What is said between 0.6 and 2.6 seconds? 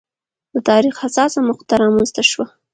تاریخ حساسه مقطعه رامنځته شوه.